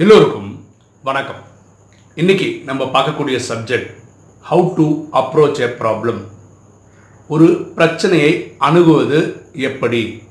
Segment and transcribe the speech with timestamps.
[0.00, 0.64] எல்லோருக்கும்
[1.02, 1.40] வணக்கம்.
[2.14, 3.94] இன்னைக்கு நம்ம பார்க்கக்கூடிய subject
[4.50, 6.20] how to approach a problem
[7.28, 10.22] ஒரு பிரச்சனையை அணுகுவது எப்படி?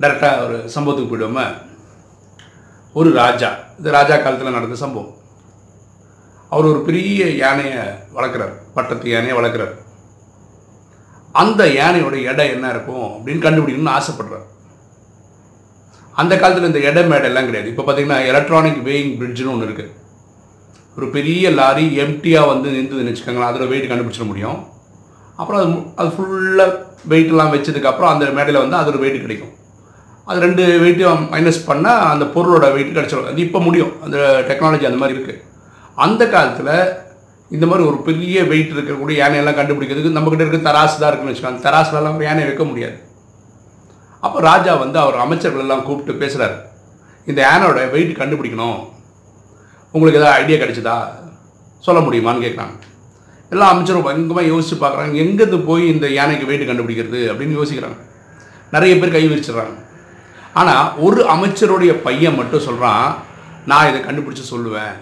[0.00, 1.46] டைரெக்டாக ஒரு சம்பவத்துக்கு போயிடுவோமா.
[2.92, 5.14] ஒரு ராஜா இது ராஜா காலத்தில் நடந்த சம்பவம்.
[6.50, 7.78] அவர் ஒரு பெரிய யானையை
[8.14, 9.74] வளர்க்குறார் பட்டத்து யானையை வளர்க்குறார்.
[11.32, 14.46] அந்த யானையோட எடை என்ன இருக்கும் அப்படின்னு கண்டுபிடிக்கணும்னு ஆசைப்படுறார்.
[16.20, 17.68] அந்த காலத்தில் இந்த இடம் மேடெல்லாம் கிடையாது.
[17.72, 19.90] இப்போ பார்த்தீங்கன்னா எலக்ட்ரானிக் வேயிங் பிரிட்ஜ்னு ஒன்று இருக்குது
[20.96, 24.58] ஒரு பெரிய லாரி எம்டியாக வந்து நின்றுதுன்னு வச்சுக்கோங்களேன் அதில் வெயிட் கண்டுபிடிச்சிட முடியும்.
[25.40, 26.72] அப்புறம் அது அது ஃபுல்லாக
[27.12, 29.52] வெயிட்லாம் வச்சதுக்கப்புறம் அந்த மேடையில் வந்து அதோட வெயிட் கிடைக்கும்.
[30.28, 33.94] அது ரெண்டு வெயிட்டையும் மைனஸ் பண்ணால் அந்த பொருளோட வெயிட் கிடச்சிடும் அது இப்போ முடியும்.
[34.04, 34.18] அந்த
[34.50, 35.40] டெக்னாலஜி அந்த மாதிரி இருக்குது
[36.04, 36.74] அந்த காலத்தில்
[37.56, 41.56] இந்த மாதிரி ஒரு பெரிய வெயிட் இருக்கக்கூடிய யானையெல்லாம் கண்டுபிடிக்கிறதுக்கு நம்மக்கிட்ட இருக்க தராசு தான் இருக்குன்னு வச்சுக்கோங்க.
[41.56, 42.96] அந்த தராசுலலாம் யானை வைக்க முடியாது.
[44.26, 46.56] அப்போ ராஜா வந்து அவர் அமைச்சர்கள் எல்லாம் கூப்பிட்டு பேசுகிறார்
[47.30, 48.80] இந்த யானோட வெயிட் கண்டுபிடிக்கணும்.
[49.94, 50.96] உங்களுக்கு ஏதாவது ஐடியா கிடைச்சதா?
[51.86, 52.78] சொல்ல முடியுமான்னு கேட்குறாங்க
[53.52, 55.14] எல்லா அமைச்சரும் பயங்கரமாக யோசித்து பார்க்குறாங்க.
[55.22, 57.98] எங்கேருந்து போய் இந்த யானைக்கு வெயிட் கண்டுபிடிக்கிறது அப்படின்னு யோசிக்கிறாங்க.
[58.74, 59.76] நிறைய பேர் கை விரிச்சிடுறாங்க.
[60.60, 63.06] ஆனால் ஒரு அமைச்சருடைய பையன் மட்டும் சொல்கிறான்
[63.70, 64.94] நான் இதை கண்டுபிடிச்சி சொல்லுவேன்.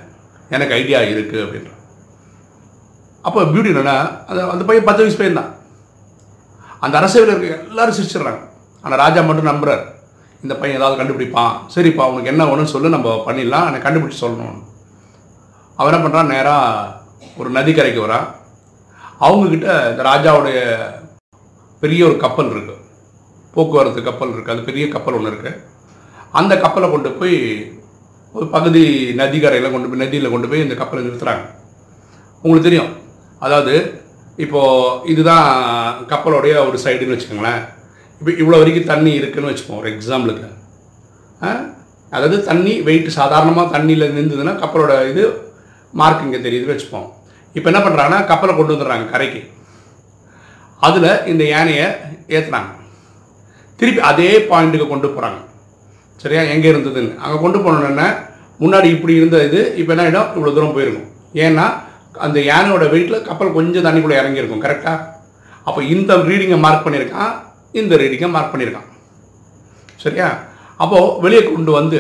[0.55, 1.81] எனக்கு ஐடியா இருக்குது அப்படின்றான்.
[3.27, 3.97] அப்போ பியூட்டி என்னென்னா
[4.31, 5.53] அந்த அந்த பையன் பத்து வயசு பையன் தான்
[6.85, 8.43] அந்த அரசவையில் இருக்க எல்லாரும் சிரிச்சிடுறாங்க.
[8.85, 9.85] ஆனால் ராஜா மட்டும் நம்புறார்.
[10.45, 11.55] இந்த பையன் ஏதாவது கண்டுபிடிப்பான்.
[11.75, 13.67] சரிப்பா அவனுக்கு என்ன வேணும்னு சொல்லு நம்ம பண்ணிடலாம்.
[13.69, 14.59] ஆனால் கண்டுபிடிச்சி சொல்லணும்.
[15.79, 16.95] அவன் என்ன பண்ணுறான் நேராக
[17.41, 18.27] ஒரு நதிக்கரைக்கு வரான்.
[19.27, 20.61] அவங்கக்கிட்ட இந்த ராஜாவுடைய
[21.83, 22.79] பெரிய ஒரு கப்பல் இருக்குது
[23.55, 25.59] போக்குவரத்து கப்பல் இருக்குது அது பெரிய கப்பல் ஒன்று இருக்குது
[26.41, 27.37] அந்த கப்பலை கொண்டு போய்
[28.35, 28.83] ஒரு பகுதி
[29.21, 31.45] நதிக்கரையில் கொண்டு போய் நதியில் கொண்டு போய் இந்த கப்பலை நிறுத்துறாங்க.
[32.43, 32.91] உங்களுக்கு தெரியும்.
[33.45, 33.75] அதாவது
[34.45, 35.49] இப்போது இதுதான்
[36.13, 37.63] கப்பலோடைய ஒரு சைடுன்னு வச்சுக்கோங்களேன்.
[38.21, 40.49] இப்போ இவ்வளோ வரைக்கும் தண்ணி இருக்குன்னு வச்சுப்போம் ஒரு எக்ஸாம்பிளுக்கு
[41.41, 41.51] ஆ?
[42.13, 45.23] அதாவது தண்ணி வெயிட் சாதாரணமாக தண்ணியில் நின்றுதுன்னா கப்பலோட இது
[45.95, 47.07] மார்க் இங்கே தெரியுதுன்னு வச்சுப்போம்.
[47.55, 49.41] இப்போ என்ன பண்ணுறாங்கன்னா கப்பலை கொண்டு வந்துடுறாங்க கரைக்கு.
[50.81, 51.87] அதில் இந்த யானையை
[52.31, 52.69] ஏற்றுறாங்க
[53.79, 55.39] திருப்பி அதே பாயிண்ட்டுக்கு கொண்டு போகிறாங்க
[56.21, 56.43] சரியா?
[56.55, 57.13] எங்கே இருந்ததுன்னு.
[57.23, 58.09] அங்கே கொண்டு போனோன்னே
[58.61, 61.07] முன்னாடி இப்படி இருந்த இது இப்போ என்ன ஆகிடும் இவ்வளோ தூரம் போயிருக்கும்.
[61.45, 61.67] ஏன்னா
[62.21, 64.99] அந்த யானையோட வெயிட்டில் கப்பல் கொஞ்சம் தண்ணிக்குள்ளே இறங்கியிருக்கும் கரெக்டாக
[65.67, 67.33] அப்போ இந்த ரீடிங்கை மார்க் பண்ணியிருக்கான்
[67.75, 68.89] இந்த ரீடிங்கை மார்க் பண்ணியிருக்கான்.
[70.05, 70.29] சரியா?
[70.83, 71.99] அப்போது வெளியே கொண்டு வந்து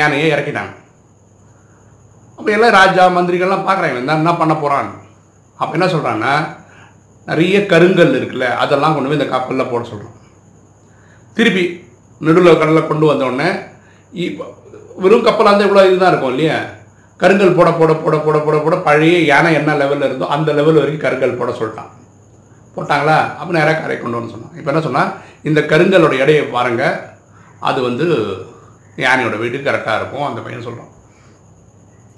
[0.00, 0.72] யானையை இறக்கிட்டாங்க.
[2.38, 4.90] அப்போ எல்லாம் ராஜா மந்திரிகள்லாம் பார்க்குறாங்க இந்த என்ன பண்ண போகிறான்
[5.60, 6.32] அப்போ என்ன சொல்கிறான்னா
[7.28, 10.16] நிறைய கருங்கல் இருக்குல்ல அதெல்லாம் கொண்டு போய் இந்த கப்பலில் போட சொல்கிறோம்
[11.36, 11.64] திருப்பி
[12.20, 13.48] நடுவில் கடலில் கொண்டு வந்தோடனே
[14.26, 14.46] இப்போ
[15.02, 16.56] வெறும் கப்பல் அந்த இவ்வளோ இதுதான் இருக்கும் இல்லையா?
[17.20, 21.04] கருங்கல் போட போட போட போட போட போட பழைய யானை என்ன லெவலில் இருந்தோ அந்த லெவல் வரைக்கும்
[21.04, 21.90] கருங்கல் போட சொல்லிட்டான்.
[22.76, 23.36] போட்டாங்களா?
[23.36, 25.12] அப்போ நேராக கரை கொண்டு வந்து சொன்னான் இப்போ என்ன சொன்னால்
[25.42, 26.84] இந்த கருங்கலோட எடையை பாருங்க.
[27.60, 28.04] அது வந்து
[28.96, 30.90] யானையோட வீட்டுக்கு கரெக்டாக இருக்கும் அந்த பையன் சொல்கிறான்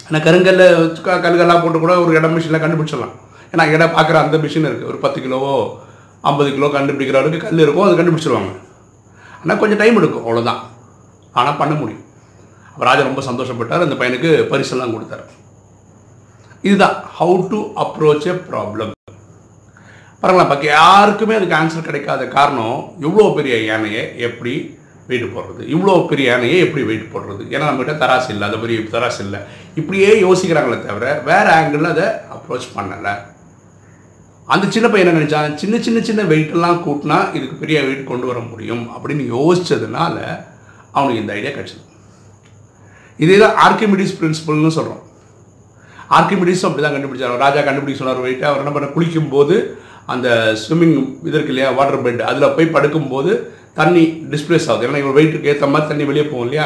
[0.07, 3.13] ஆனால் கருங்கல்ல வச்சு க- கல்கல்லாம் போட்டு கூட ஒரு இடம் மிஷினில் கண்டுபிடிச்சிடலாம்.
[3.51, 5.69] ஏன்னா இடம் பார்க்குற அந்த மிஷின் இருக்குது ஒரு பத்து கிலோவோ
[6.21, 8.51] ஐம்பது கிலோ கண்டுபிடிக்கிற அளவுக்கு கல் இருக்கும் அது கண்டுபிடிச்சிருவாங்க.
[9.41, 10.59] ஆனால் கொஞ்சம் டைம் எடுக்கும் அவ்வளோதான்
[11.33, 12.03] ஆனால் பண்ண முடியும்.
[12.73, 13.81] அப்போ ராஜா ரொம்ப சந்தோஷப்பட்டார்.
[13.81, 15.25] அந்த பையனுக்கு பரிசெல்லாம் கொடுத்தாரு.
[16.61, 18.91] இதுதான் how to approach a problem
[20.25, 24.53] பாருங்களா பக்கம் யாருக்குமே அதுக்கு ஆன்சர் கிடைக்காத காரணம் இவ்வளோ பெரிய யானையை எப்படி
[25.09, 25.61] வெயிட் போடுறது?
[25.73, 27.43] இவ்வளோ பெரிய யானையை எப்படி வெயிட் போடுறது?
[27.53, 29.39] ஏன்னா நம்மகிட்ட தராசு இல்லை அது பெரிய தராசு இல்லை.
[29.79, 33.13] இப்படியே யோசிக்கிறாங்களே தவிர வேறு ஆங்கிளில் அதை அப்ரோச் பண்ணலை.
[34.55, 38.41] அந்த சின்ன பையன் என்ன நினைச்சான் சின்ன சின்ன சின்ன வெயிட்டெல்லாம் கூட்டினா இதுக்கு பெரிய வெயிட் கொண்டு வர
[38.49, 40.17] முடியும் அப்படின்னு யோசித்ததுனால
[40.97, 41.85] அவனுக்கு இந்த ஐடியா கிடச்சிது.
[43.23, 45.03] இதே தான் ஆர்கிமிடிஸ் பிரின்சிபல்னு சொல்கிறோம்
[46.17, 47.41] ஆர்கிமிடிஸும் அப்படி தான் கண்டுபிடிச்சார்.
[47.47, 49.55] ராஜா கண்டுபிடிக்க சொன்னார் வெயிட்டை அவர் என்ன பண்ண குளிக்கும்போது
[50.07, 50.27] அந்த
[50.63, 53.31] ஸ்விம்மிங் இது இருக்கு இல்லையா வாட்டர் பெட் அதில் போய் படுக்கும்போது
[53.79, 54.85] தண்ணி டிஸ்பிளேஸ் ஆகுது.
[54.87, 56.65] ஏன்னா இவங்க வெயிட்டுக்கு ஏற்ற மாதிரி தண்ணி வெளியே போகும் இல்லையா?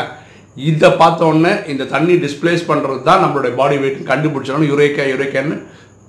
[0.58, 5.58] இதை பார்த்தோன்னே இந்த தண்ணி டிஸ்பிளேஸ் பண்ணுறது தான் நம்மளுடைய பாடி வெயிட் கண்டுபிடிச்சோன்னு யுரேக்கா யுரேக்கான்னு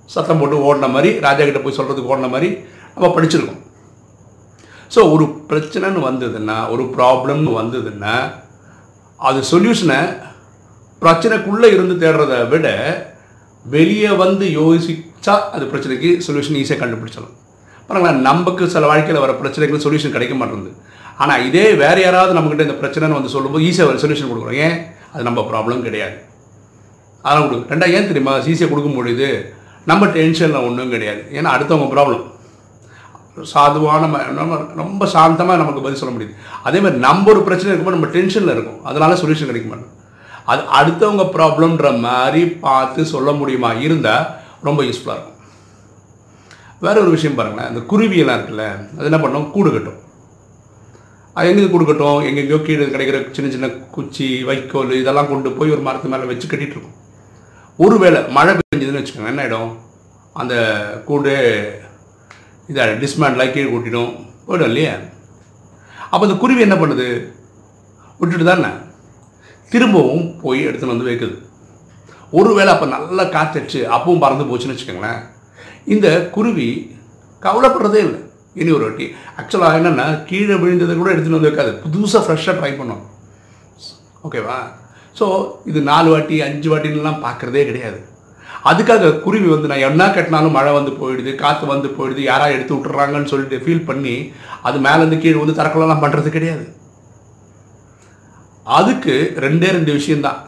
[0.09, 2.49] சத்தம் போட்டு ஓடின மாதிரி ராஜா கிட்ட போய் சொல்கிறதுக்கு ஓடின மாதிரி
[2.95, 3.61] நம்ம படிச்சிருக்கோம்.
[4.91, 8.15] ஸோ ஒரு பிரச்சனைன்னு வந்ததுன்னா ஒரு ப்ராப்ளம்னு வந்ததுன்னா
[9.19, 10.01] அது சொல்யூஷனை
[11.03, 12.69] பிரச்சனைக்குள்ளே இருந்து தேடுறத விட
[13.65, 14.47] வெளியே வந்து
[15.21, 17.35] யோசிச்சா அது பிரச்சனைக்கு சொல்யூஷன் ஈஸியாக கண்டுபிடிச்சிடலாம்.
[17.89, 20.73] பாருங்களேன் நமக்கு சில வாழ்க்கையில் வர பிரச்சனைக்கு சொல்யூஷன் கிடைக்க மாட்டேங்குது.
[21.23, 24.59] ஆனால் இதே வேறு யாராவது நம்மக்கிட்ட இந்த பிரச்சனைன்னு வந்து சொல்லும்போது ஈஸியாக சொல்யூஷன் கொடுக்குறோம்.
[24.67, 24.77] ஏன்?
[25.13, 26.17] அது நம்ம ப்ராப்ளம் கிடையாது.
[27.25, 28.35] அதெல்லாம் கொடுக்கும் ரெண்டா ஏன் தெரியுமா?
[28.51, 29.29] ஈஸியாக கொடுக்க முடியுது
[29.91, 31.23] நம்ம டென்ஷனில் ஒன்றும் கிடையாது.
[31.39, 32.27] ஏன்னா அடுத்தவங்க ப்ராப்ளம்
[33.55, 34.09] சாதுவான
[34.41, 36.35] நம்ம ரொம்ப சாந்தமாக நமக்கு பதில் சொல்ல முடியுது.
[36.69, 38.81] அதே மாதிரி நம்ம ஒரு பிரச்சனை இருக்கும்போது நம்ம டென்ஷனில் இருக்கும்.
[38.91, 39.97] அதனால சொல்யூஷன் கிடைக்க மாட்டோம்
[40.53, 43.71] அது அடுத்தவங்க ப்ராப்ளம்ன்ற மாதிரி பார்த்து சொல்ல முடியுமா?
[43.87, 44.25] இருந்தால்
[44.63, 45.39] ரொம்ப யூஸ்ஃபுல்லாக இருக்கும்.
[46.81, 48.65] வேற ஒரு விஷயம் பாருங்களேன் அந்த குருவியெல்லாம் இருக்குல்ல
[48.99, 49.51] அது என்ன பண்ணோம்?
[49.51, 49.99] கூடு கட்டும்.
[51.35, 52.21] அது எங்கேயும் கூடு கட்டும்?
[52.21, 56.77] எங்கெங்கேயோ கீழே கிடைக்கிற சின்ன சின்ன குச்சி வைக்கோல் இதெல்லாம் கொண்டு போய் ஒரு மரத்து மேலே வச்சு கட்டிகிட்டு
[56.77, 56.99] இருக்கும்.
[57.77, 59.77] ஒருவேளை மழை பெஞ்சதுன்னு வச்சுக்கோங்க என்ன ஆகிடும்
[60.33, 60.55] அந்த
[61.05, 61.33] கூடு
[62.69, 64.13] இதாக டிஸ்மேண்ட்லாம் கீழே கூட்டிடும்.
[64.49, 64.93] போயிடும் இல்லையா?
[66.11, 67.33] அப்போ அந்த குருவி என்ன பண்ணுது?
[68.19, 68.69] விட்டுட்டு தானே
[69.69, 71.50] திரும்பவும் போய் எடுத்துன்னு வந்து வைக்குது.
[72.39, 75.21] ஒருவேளை அப்போ நல்லா காத்தடிச்சு அப்பவும் பறந்து போச்சுன்னு வச்சுக்கோங்களேன்.
[75.95, 76.69] இந்த குருவி
[77.47, 78.21] கவலைப்படுறதே இல்லை.
[78.61, 79.07] இனி ஒரு வாட்டி.
[79.41, 81.73] ஆக்சுவலாக என்னென்னா கீழே விழுந்ததை கூட எடுத்துகிட்டு வந்து வைக்காது.
[81.85, 83.03] புதுசாக ஃப்ரெஷ்ஷாக ட்ரை பண்ணும்
[84.29, 84.59] ஓகேவா
[85.19, 85.27] ஸோ
[85.71, 87.99] இது நாலு வாட்டி அஞ்சு வாட்டின்லாம் பார்க்குறதே கிடையாது.
[88.71, 93.31] அதுக்காக குருவி வந்து நான் என்ன கட்டினாலும் மழை வந்து போயிடுது காற்று வந்து போயிடுது யாராக எடுத்து விட்டுறாங்கன்னு
[93.33, 94.15] சொல்லிட்டு ஃபீல் பண்ணி
[94.69, 96.65] அது மேலேருந்து கீழே வந்து தரக்கலாம் பண்ணுறது கிடையாது.
[98.79, 99.15] அதுக்கு
[99.47, 100.41] ரெண்டே ரெண்டு விஷயந்தான்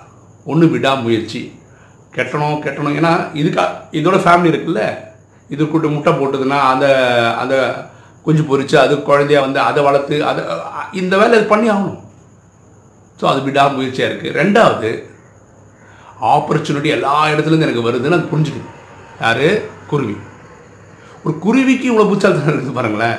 [0.52, 1.42] ஒன்று விடாமுயற்சி.
[2.16, 2.96] கெட்டணும் கெட்டணும்.
[3.00, 3.64] ஏன்னா இதுக்கா
[3.98, 4.82] இதோட ஃபேமிலி இருக்குல்ல?
[5.54, 6.86] இது கூட்டு முட்டை போட்டதுன்னா அந்த
[7.42, 7.54] அந்த
[8.26, 10.42] குஞ்சு பொறிச்சு அது குழந்தைய வந்து அதை வளர்த்து அதை
[11.00, 12.00] இந்த வேலை இது பண்ணி ஆகணும்.
[13.20, 14.90] ஸோ அது விடாமுயற்சியாக இருக்குது ரெண்டாவது
[16.34, 18.72] ஆப்பர்ச்சுனிட்டி எல்லா இடத்துலேருந்து எனக்கு வருதுன்னு அது புரிஞ்சுக்கணும்
[19.22, 19.46] யார்?
[19.90, 20.16] குருவி.
[21.24, 23.18] ஒரு குருவிக்கு இவ்வளோ புச்சால்தான் இருக்குது பாருங்களேன்.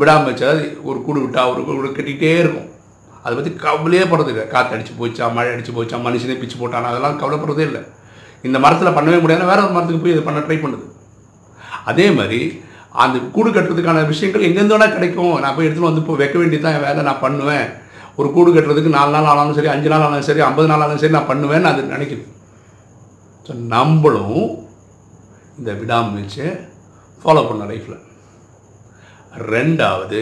[0.00, 2.68] விடாமுயற்சி அதாவது ஒரு கூடு விட்டா ஒரு கூடு கட்டிகிட்டே இருக்கும்.
[3.24, 7.20] அதை பற்றி கவலையே படுறது இல்லை காற்று அடித்து போச்சா மழை அடிச்சு போச்சா மனுஷனே பிச்சு போட்டானா அதெல்லாம்
[7.22, 7.82] கவலைப்படுறதே இல்லை.
[8.48, 10.86] இந்த மரத்தில் பண்ணவே முடியாது வேற ஒரு மரத்துக்கு போய் இதை பண்ண ட்ரை பண்ணுது.
[11.90, 12.40] அதே மாதிரி
[13.02, 15.34] அந்த கூடு கட்டுறதுக்கான விஷயங்கள் எங்கேருந்து வேணால் கிடைக்கும்.
[15.42, 17.68] நான் போய் எடுத்துகிட்டு வந்து இப்போ வைக்க வேண்டியது தான் வேலை நான் பண்ணுவேன்.
[18.20, 21.16] ஒரு கூடு கட்டுறதுக்கு நாலு நாள் ஆனாலும் சரி அஞ்சு நாள் ஆனாலும் சரி ஐம்பது நாள் ஆனாலும் சரி
[21.16, 22.24] நான் பண்ணுவேன்னு அது நினைக்குது.
[23.46, 24.40] ஸோ நம்மளும்
[25.60, 26.50] இந்த விடாமுயற்சியை
[27.22, 28.00] ஃபாலோ பண்ண லைஃப்பில்
[29.52, 30.20] ரெண்டாவது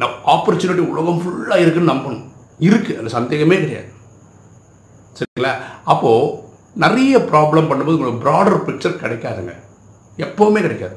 [0.00, 2.24] நான் ஆப்பர்ச்சுனிட்டி உலகம் ஃபுல்லாக இருக்குன்னு நம்பணும்.
[2.66, 3.90] இருக்குது அதில் சந்தேகமே கிடையாது.
[5.18, 5.52] சரிங்களா?
[5.92, 6.42] அப்போது
[6.74, 9.52] நிறைய ப்ராப்ளம் பண்ணும்போது உங்களுக்கு ப்ராடர் பிக்சர் கிடைக்காதுங்க.
[10.18, 10.96] எப்போவுமே கிடைக்காது.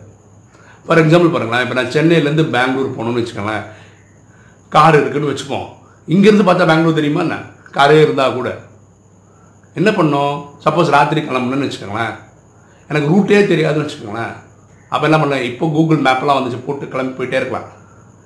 [0.85, 3.65] ஃபார் எக்ஸாம்பிள் பாருங்களேன் இப்போ நான் சென்னையிலேருந்து பெங்களூர் போகணும்னு வச்சுக்கோங்களேன்.
[4.69, 5.67] கார் இருக்குன்னு வச்சுப்போம்.
[6.07, 7.37] இங்கேருந்து பார்த்தா பெங்களூர் தெரியுமா என்ன?
[7.73, 8.57] காரே இருந்தால் கூட.
[9.73, 10.35] என்ன பண்ணோம்?
[10.65, 12.15] சப்போஸ் ராத்திரி கிளம்பணும்னு வச்சுக்கோங்களேன்.
[12.89, 14.33] எனக்கு ரூட்டே தெரியாதுன்னு வச்சுக்கோங்களேன்.
[14.89, 15.41] அப்போ என்ன பண்ணேன்?
[15.41, 17.67] இப்போ கூகுள் மேப்லாம் வந்துச்சு போட்டு கிளம்பி போயிட்டே இருக்கலாம்.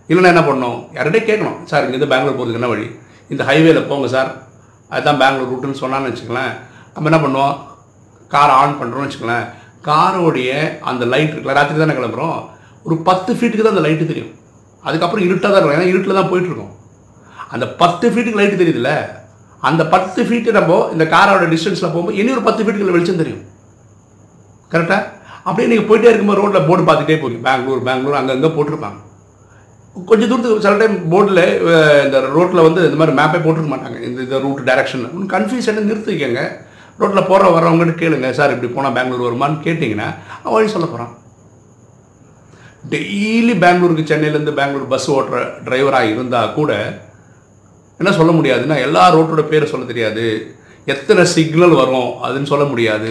[0.09, 0.79] இல்லைன்னா என்ன பண்ணோம்?
[0.93, 1.63] யார்கிட்டே கேட்கணும்?
[1.63, 2.95] சார் இங்கேருந்து பெங்களூர் போகிறதுக்கு என்ன வழி?
[3.29, 4.31] இந்த ஹைவேல போங்க சார்.
[4.89, 6.53] அதுதான் பெங்களூர் ரூட்டுன்னு சொன்னான்னு வச்சுக்கோங்களேன்.
[6.95, 7.55] நம்ம என்ன பண்ணுவோம்?
[8.33, 9.47] காரை ஆன் பண்ணுறோம்னு வச்சுக்கோங்களேன்.
[9.89, 10.51] காரோடைய
[10.89, 12.37] அந்த லைட் இருக்குல்ல ராத்திரி தானே கிளம்புறோம்?
[12.87, 14.31] ஒரு பத்து ஃபீட்டுக்கு தான் அந்த லைட்டு தெரியும்.
[14.87, 15.77] அதுக்கப்புறம் இருட்டாக தான் இருக்கும்.
[15.79, 16.73] ஏன்னா இருட்டில் தான் போயிட்டுருக்கோம்
[17.55, 18.91] அந்த பத்து ஃபீட்டுக்கு லைட்டு தெரியுதுல்ல?
[19.69, 23.43] அந்த பத்து ஃபீட்டு நம்ம இந்த காரோட டிஸ்டன்ஸில் போகும்போது இனி ஒரு பத்து ஃபீட்டுக்கு வெளிச்சம் தெரியும்.
[24.73, 25.01] கரெக்டாக
[25.47, 28.99] அப்படியே நீங்கள் போயிட்டே இருக்கும்போது ரோட்டில் போர்டு பார்த்துட்டே போறீங்க பெங்களூர் பெங்களூர் அங்கங்கே போட்டிருப்பாங்க.
[30.09, 31.43] கொஞ்சம் தூரத்துக்கு சில டைம் போர்டில்
[32.05, 33.97] இந்த ரோட்டில் வந்து இந்த மாதிரி மேப்பே போட்டிருக்க மாட்டாங்க.
[34.07, 35.03] இந்த இந்த ரூட் டைரக்ஷன்
[35.33, 36.43] கன்ஃபியூஷனை நிறுத்திக்கங்க.
[37.01, 38.29] ரோட்டில் போகிற வரவங்கன்னு கேளுங்க.
[38.39, 40.07] சார் இப்படி போனால் பெங்களூர் வருமான்னு கேட்டிங்கன்னா
[40.41, 41.13] அவன் வழி சொல்ல போகிறான்
[42.93, 46.71] டெய்லி பெங்களூருக்கு சென்னையிலேருந்து பெங்களூர் பஸ் ஓட்டுற டிரைவராக இருந்தால் கூட
[47.99, 50.25] என்ன சொல்ல முடியாதுன்னா எல்லா ரோட்டோட பேரை சொல்ல தெரியாது.
[50.93, 53.09] எத்தனை சிக்னல் வரும் அதுன்னு சொல்ல முடியாது.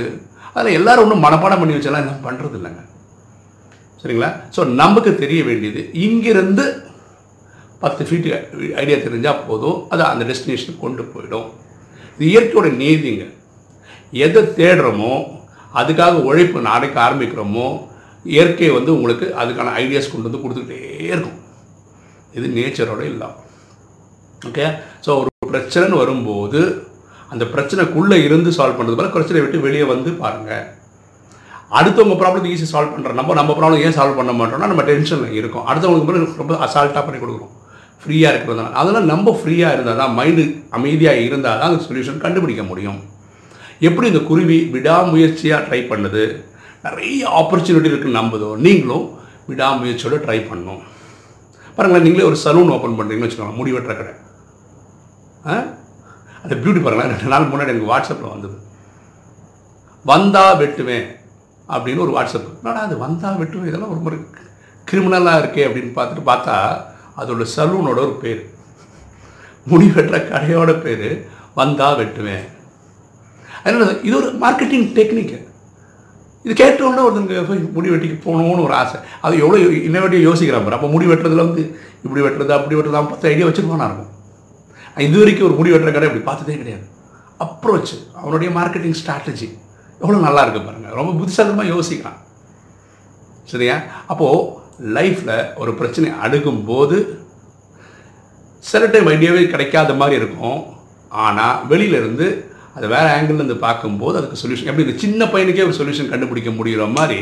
[0.59, 2.83] அதில் எல்லோரும் ஒன்றும் மனப்பாடம் பண்ணி வச்செல்லாம் என்ன பண்ணுறது இல்லைங்க
[4.03, 4.31] சரிங்களா?
[4.57, 6.65] ஸோ நமக்கு தெரிய வேண்டியது இங்கிருந்து
[7.83, 8.31] பத்து ஃபீட்டு
[8.83, 11.49] ஐடியா தெரிஞ்சால் போதும் அது அந்த டெஸ்டினேஷன் கொண்டு போயிடும்.
[12.17, 13.27] இது இயற்கையோட நீதிங்க.
[14.13, 15.13] எதை தேடுறோமோ
[15.81, 17.69] அதுக்காக உழைப்பு நாளைக்கு ஆரம்பிக்கிறோமோ
[18.25, 20.81] இயற்கை வந்து உங்களுக்கு அதுக்கான ஐடியாஸ் கொண்டு வந்து கொடுத்துக்கிட்டே
[21.13, 21.39] இருக்கும்.
[22.39, 23.29] இது நேச்சரோட இல்லை
[24.49, 24.67] ஓகே
[25.05, 26.61] ஸோ ஒரு பிரச்சனைன்னு வரும்போது
[27.33, 30.67] அந்த பிரச்சனைக்குள்ளே இருந்து சால்வ் பண்ணுறது போல பிரச்சனை விட்டு வெளியே வந்து பாருங்கள்
[31.79, 35.67] அடுத்தவங்க ப்ராப்ளத்தை ஈஸி சால்வ் பண்ணுறோம் நம்ம நம்ம ப்ராப்ளம் ஏன் சால்வ் பண்ண மாட்டோம்னா நம்ம டென்ஷனில் இருக்கோம்.
[35.71, 37.55] அடுத்தவங்களுக்கு ரொம்ப அசால்ட்டாக பண்ணி கொடுக்குறோம்
[38.03, 38.73] ஃப்ரீயாக இருக்கிறதுனால.
[38.81, 40.45] அதெல்லாம் நம்ம ஃப்ரீயாக இருந்தால் தான் மைண்டு
[40.79, 43.01] அமைதியாக இருந்தால் தான் அந்த சொல்யூஷன் கண்டுபிடிக்க முடியும்.
[43.81, 46.45] எப்படி இந்த குருவி விடாமுயற்சியாக ட்ரை பண்ணுது?
[46.83, 48.57] நிறைய ஆப்பர்ச்சுனிட்டி இருக்குன்னு நம்புதோ?
[48.57, 49.19] நீங்களும்
[49.49, 50.81] விடாமுயற்சியோடு ட்ரை பண்ணணும்.
[51.77, 54.13] பாருங்களேன் நீங்களே ஒரு சலூன் ஓப்பன் பண்ணுறீங்கன்னு வச்சுக்கோங்க முடி வெட்டுற கடை.
[55.47, 55.53] ஆ?
[56.43, 58.55] அந்த பியூட்டி பாருங்களேன் ரெண்டு நாள் முன்னாடி எனக்கு வாட்ஸ்அப்பில் வந்தது.
[60.05, 61.07] வந்தால் வெட்டுவேன்
[61.69, 63.67] அப்படின்னு ஒரு வாட்ஸ்அப் என்னடா அது வந்தால் வெட்டுவேன்?
[63.67, 64.11] இதெல்லாம் ரொம்ப
[64.91, 66.81] கிரிமினலாக இருக்கே அப்படின்னு பார்த்துட்டு பார்த்தா
[67.19, 68.51] அதோட சலூனோட ஒரு பேர்.
[69.67, 72.59] முடி வெட்டுற கடையோட பேர் வந்தால் வெட்டுவேன்.
[73.65, 75.39] அதனால் இது ஒரு மார்க்கெட்டிங் டெக்னிக்கு
[76.45, 78.99] இது கேட்டோன்னே ஒருத்தங்க முடி வெட்டிக்கு போகணும்னு ஒரு ஆசை.
[79.25, 80.77] அது எவ்வளோ இன்னோவேட்டிவ் யோசிக்கிறான் பாரு.
[80.79, 81.65] அப்போ முடி வெட்டுறதுல வந்து
[82.05, 84.13] இப்படி வெட்டுறது அப்படி வெட்டுறதா பத்து ஐடியா வச்சுருப்பானா இருக்கும்.
[85.07, 86.87] இது வரைக்கும் ஒரு முடி வெட்டுற கடை இப்படி பார்த்ததே கிடையாது.
[87.45, 89.49] அப்ரோச் அவனுடைய மார்க்கெட்டிங் ஸ்ட்ராட்டஜி
[90.01, 92.19] எவ்வளோ நல்லா இருக்கு பாருங்கள் ரொம்ப புத்திசாலித்தமாக யோசிக்கிறான்.
[93.53, 93.77] சரியா?
[94.13, 94.59] அப்போது
[94.97, 96.99] லைஃப்பில் ஒரு பிரச்சனை அடுக்கும்போது
[98.71, 100.61] சில டைம் ஐடியாவே கிடைக்காத மாதிரி இருக்கும்.
[101.25, 102.27] ஆனால் வெளியிலேருந்து
[102.77, 107.21] அது வேறு ஆங்கிள்லேருந்து பார்க்கும்போது அதுக்கு சொல்யூஷன் எப்படி இந்த சின்ன பையனுக்கே ஒரு சொல்யூஷன் கண்டுபிடிக்க முடிகிற மாதிரி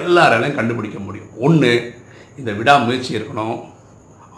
[0.00, 1.30] எல்லாராலையும் கண்டுபிடிக்க முடியும்.
[1.46, 1.72] ஒன்று
[2.40, 3.56] இந்த விடாமுயற்சி இருக்கணும்.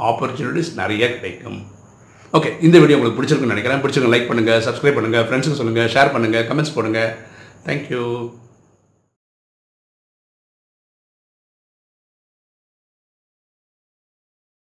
[0.09, 1.61] ஆப்பர்ச்சுனிட்டிஸ் நிறைய கிடைக்கும்.
[2.37, 3.83] ஓகே இந்த வீடியோ உங்களுக்கு பிடிச்சிருக்குன்னு நினைக்கிறேன்.
[3.83, 7.11] பிடிச்சிருங்க லைக் பண்ணுங்கள் சப்ஸ்கிரைப் பண்ணுங்கள் ஃப்ரெண்ட்ஸுக்கு சொல்லுங்கள் ஷேர் பண்ணுங்கள் கமெண்ட்ஸ் போடுங்கள்
[7.67, 8.05] தேங்க்யூ